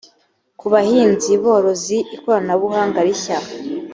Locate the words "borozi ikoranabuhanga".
1.43-2.99